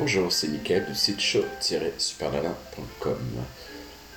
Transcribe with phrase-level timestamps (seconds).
[0.00, 3.18] Bonjour, c'est Mickaël du site show-supernana.com.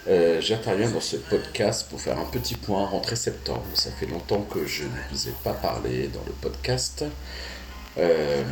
[0.08, 3.66] Euh, J'interviens dans ce podcast pour faire un petit point rentrée septembre.
[3.74, 7.04] Ça fait longtemps que je ne vous ai pas parlé dans le podcast.
[7.98, 8.44] Euh,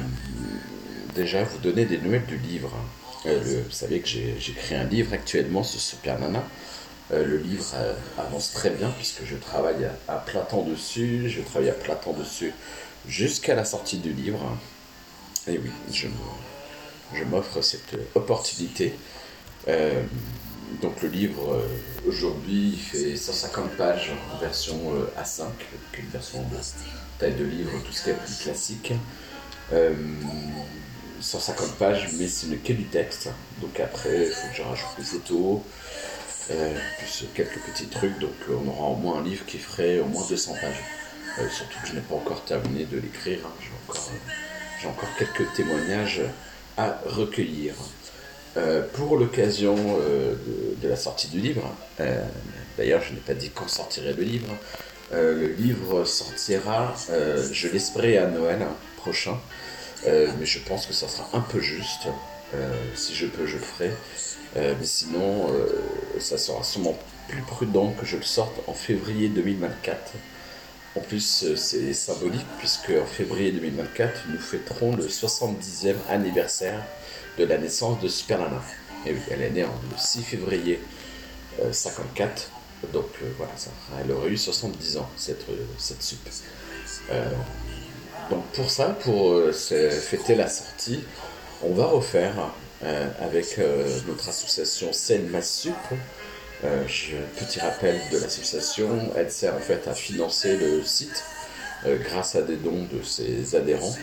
[1.15, 2.73] déjà, vous donner des nouvelles du livre.
[3.25, 4.09] Euh, vous savez que
[4.55, 6.43] créé un livre actuellement sur Super Nana.
[7.13, 7.73] Euh, le livre
[8.17, 11.29] avance très bien puisque je travaille à, à, temps dessus.
[11.29, 12.51] Je travaille à plein temps dessus
[13.07, 14.57] jusqu'à la sortie du livre.
[15.47, 16.07] Et oui, je
[17.15, 18.93] je m'offre cette opportunité.
[19.67, 20.03] Euh,
[20.81, 21.67] donc le livre euh,
[22.07, 25.43] aujourd'hui fait 150 pages en version euh, A5,
[25.99, 26.57] une version de
[27.19, 28.93] taille de livre, tout ce qui est plus classique.
[31.21, 33.29] 150 pages, mais ce n'est que du texte.
[33.61, 35.59] Donc après, il faut que je rajoute des photos,
[36.47, 38.17] plus quelques petits trucs.
[38.19, 40.83] Donc on aura au moins un livre qui ferait au moins 200 pages.
[41.51, 43.39] surtout que je n'ai pas encore terminé de l'écrire.
[43.45, 43.53] Hein.
[43.61, 44.11] J'ai encore,
[44.89, 46.21] encore quelques témoignages
[46.77, 47.75] à recueillir.
[48.57, 50.35] Euh, pour l'occasion euh,
[50.81, 51.63] de, la sortie du livre,
[52.01, 52.21] euh,
[52.77, 54.49] d'ailleurs je n'ai pas dit quand sortirait le livre,
[55.13, 56.95] le livre sortira,
[57.51, 58.59] je l'espérais à Noël
[58.95, 59.37] prochain,
[60.05, 62.07] mais je pense que ça sera un peu juste,
[62.95, 63.91] si je peux je le ferai,
[64.55, 65.49] mais sinon
[66.17, 70.13] ça sera sûrement plus prudent que je le sorte en février 2024.
[70.95, 76.83] En plus, c'est symbolique puisque en février 2024, nous fêterons le 70e anniversaire
[77.37, 78.61] de la naissance de Super Nana.
[79.05, 80.79] Et oui, elle est née le 6 février
[81.61, 82.49] euh, 54.
[82.91, 83.69] Donc euh, voilà, ça,
[84.03, 85.45] elle aurait eu 70 ans, cette,
[85.77, 86.19] cette sup.
[87.09, 87.29] Euh,
[88.29, 91.03] donc pour ça, pour euh, fêter la sortie,
[91.63, 92.51] on va refaire
[92.83, 93.59] euh, avec
[94.07, 95.73] notre association Selma Sup
[96.63, 96.83] euh,
[97.39, 101.23] petit rappel de l'association, elle sert en fait à financer le site
[101.85, 103.95] euh, grâce à des dons de ses adhérents.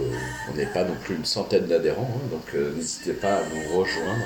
[0.00, 0.04] Euh,
[0.50, 4.22] on n'est pas non plus une centaine d'adhérents, hein, donc n'hésitez pas à nous rejoindre.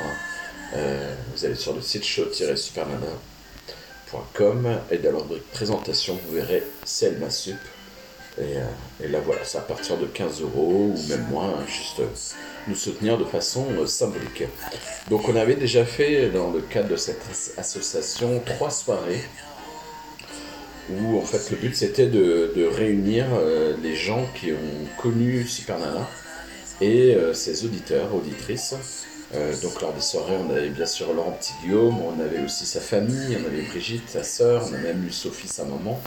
[1.35, 7.31] Vous allez sur le site show-supernana.com et dans la rubrique présentation, vous verrez c'est ma
[7.31, 7.57] sup.
[8.39, 12.03] Et, et, là voilà, c'est à partir de 15 euros ou même moins, hein, juste
[12.69, 14.45] nous soutenir de façon euh, symbolique.
[15.11, 17.23] Donc on avait déjà fait dans le cadre de cette
[17.57, 19.23] association trois soirées
[20.91, 25.79] où en fait le but c'était de, réunir euh, les gens qui ont connu Super
[25.79, 26.09] Nana
[26.81, 28.75] et euh, ses auditeurs, auditrices.
[29.37, 32.65] Euh, donc lors des soirées on avait bien sûr Laurent Petit Guillaume, on avait aussi
[32.65, 36.01] sa famille, on avait Brigitte, sa sœur, on a même eu Sophie, sa maman.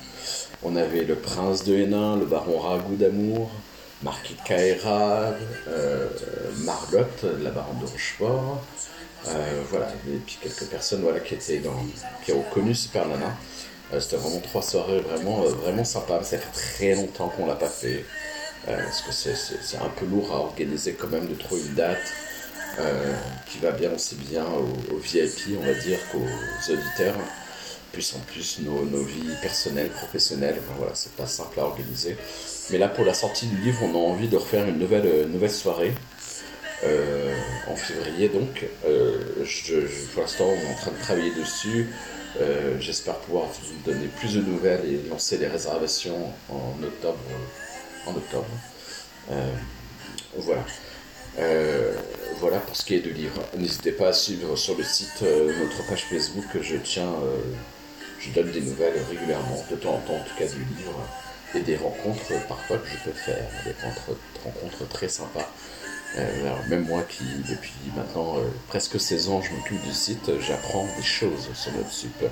[0.64, 3.52] On avait le prince de Hénin, le baron Ragout d'amour,
[4.02, 5.34] Marquis Kaera,
[5.68, 6.08] euh,
[6.60, 8.64] Marlotte, la baronne de Rochefort,
[9.28, 11.86] euh, voilà, et puis quelques personnes voilà, qui, étaient dans,
[12.26, 13.38] qui ont connu Super Nana.
[13.94, 17.70] Euh, C'était vraiment trois soirées vraiment, vraiment sympas, ça fait très longtemps qu'on l'a pas
[17.70, 18.06] fait,
[18.66, 21.98] parce que c'est un peu lourd à organiser quand même de trouver une date
[23.48, 27.16] qui va bien aussi bien aux, VIP, on va dire, qu'aux auditeurs
[27.92, 30.58] plus en plus nos, nos vies personnelles, professionnelles.
[30.78, 32.16] Voilà, c'est pas simple à organiser.
[32.70, 35.26] Mais là, pour la sortie du livre, on a envie de refaire une nouvelle, euh,
[35.26, 35.94] nouvelle soirée.
[36.84, 37.36] Euh,
[37.68, 38.66] en février donc.
[38.86, 39.44] Euh,
[40.14, 41.90] pour l'instant, on est en train de travailler dessus.
[42.40, 47.20] Euh, J'espère pouvoir vous donner plus de nouvelles et lancer les réservations en octobre.
[48.06, 48.48] En octobre.
[50.38, 50.64] voilà.
[52.40, 53.42] Voilà pour ce qui est du livre.
[53.58, 56.46] N'hésitez pas à suivre sur le site notre page Facebook.
[56.62, 57.12] Je tiens
[58.20, 61.08] je donne des nouvelles régulièrement, de temps en temps en tout cas du livre,
[61.56, 63.74] et des rencontres parfois que je peux faire, des
[64.44, 65.50] rencontres, très sympas.
[66.18, 70.88] Euh, même moi qui, depuis maintenant euh, presque 16 ans, je m'occupe du site, j'apprends
[70.98, 72.26] des choses sur notre sup.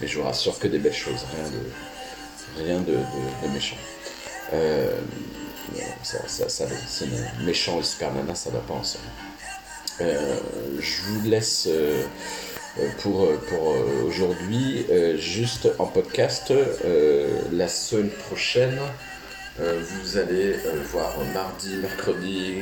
[0.00, 3.76] Mais je vous rassure que des belles choses, rien de, rien de, méchant.
[4.52, 4.98] Euh,
[6.02, 6.66] ça, ça,
[7.44, 9.04] méchant et super nana, ça va pas ensemble.
[10.00, 10.40] Euh,
[10.78, 12.02] je vous laisse euh,
[13.02, 13.74] pour, pour
[14.06, 14.86] aujourd'hui,
[15.18, 16.52] juste en podcast.
[17.52, 18.78] la semaine prochaine,
[19.58, 20.54] vous allez
[20.92, 22.54] voir mardi, mercredi,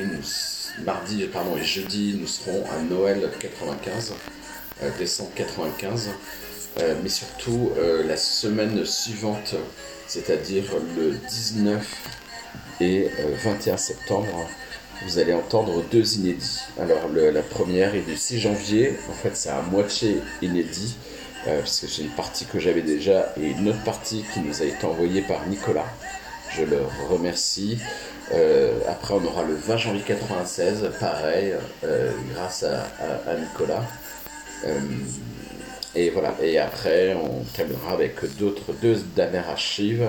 [0.83, 4.13] mardi pardon, et jeudi, nous serons à Noël 95,
[4.97, 6.09] décembre 95.
[7.03, 7.71] mais surtout
[8.05, 9.55] la semaine suivante,
[10.07, 10.65] c'est-à-dire
[10.97, 11.87] le 19
[12.81, 13.09] et
[13.43, 14.49] 21 septembre,
[15.05, 16.59] vous allez entendre deux inédits.
[16.79, 20.95] Alors la première est du 6 janvier, en fait c'est à moitié inédit,
[21.47, 24.61] euh, parce que c'est une partie que j'avais déjà et une autre partie qui nous
[24.61, 25.85] a été envoyée par Nicolas.
[26.51, 26.79] Je le
[27.09, 27.77] remercie.
[28.33, 33.83] Euh, après on aura le 20 janvier 96, pareil, euh, grâce à, Nicolas.
[35.95, 40.07] Et voilà, et après on terminera avec d'autres deux dernières archives.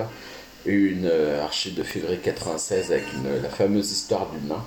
[0.65, 1.09] Une
[1.41, 3.05] archive de février 96 avec
[3.41, 4.63] la fameuse histoire du nain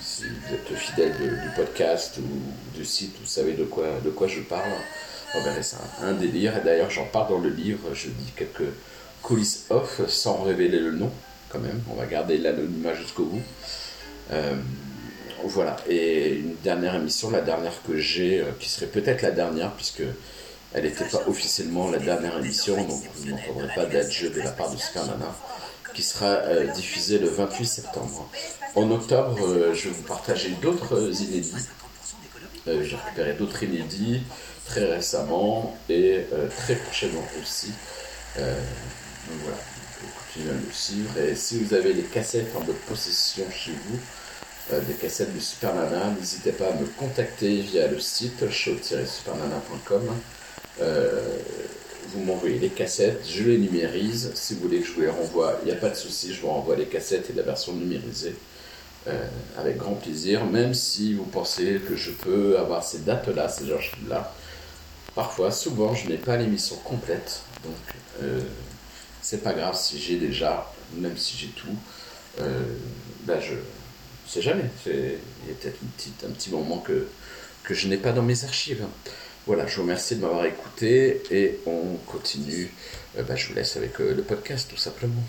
[0.00, 4.28] si vous êtes fidèle du podcast ou du site, vous savez de quoi, de quoi
[4.28, 4.70] je parle.
[5.34, 6.62] On verrait ça un délire.
[6.64, 7.94] D'ailleurs, j'en parle dans le livre.
[7.94, 8.70] Je dis quelques
[9.22, 11.10] coulisses off sans révéler le nom,
[11.50, 11.82] quand même.
[11.90, 13.42] On va garder l'anonymat jusqu'au bout.
[14.32, 14.54] Euh,
[15.44, 15.76] voilà.
[15.88, 20.02] Et une dernière émission, la dernière que j'ai, euh, qui serait peut-être la dernière, puisque
[20.74, 24.70] elle n'était pas officiellement la dernière émission, donc vous n'entendrez pas d'adieu de la part
[24.70, 25.34] de Super Nana,
[25.94, 28.30] qui sera euh, diffusée le 28 septembre.
[28.74, 31.54] En octobre, euh, je vais vous partager d'autres inédits.
[32.66, 34.22] Euh, J'ai récupéré d'autres inédits
[34.66, 36.26] très récemment et
[36.58, 37.68] très prochainement aussi.
[38.36, 39.56] donc voilà,
[40.26, 41.18] continuez à me suivre.
[41.18, 43.98] Et si vous avez les cassettes en votre possession chez vous,
[44.86, 50.02] des cassettes de Super Nana, n'hésitez pas à me contacter via le site show-supernana.com.
[50.80, 51.20] Euh,
[52.08, 54.30] vous m'envoyez les cassettes, je les numérise.
[54.34, 56.40] Si vous voulez que je vous les renvoie, il n'y a pas de souci, je
[56.40, 58.34] vous renvoie les cassettes et la version numérisée
[59.06, 59.28] euh,
[59.58, 64.34] avec grand plaisir, même si vous pensez que je peux avoir ces dates-là, ces archives-là.
[65.14, 67.74] Parfois, souvent, je n'ai pas l'émission complète, donc
[68.22, 68.40] euh,
[69.22, 71.76] c'est pas grave si j'ai déjà, même si j'ai tout.
[72.40, 72.62] Euh,
[73.26, 73.54] là, je
[74.26, 74.64] sais jamais.
[74.86, 75.78] Il y a peut-être
[76.26, 77.08] un petit moment que,
[77.64, 78.84] que je n'ai pas dans mes archives.
[79.48, 82.70] Voilà, je vous remercie de m'avoir écouté et on continue.
[83.16, 85.22] Euh, bah, je vous laisse avec euh, le podcast tout simplement.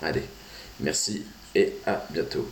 [0.00, 0.22] Allez,
[0.80, 1.24] merci
[1.54, 2.48] et à bientôt.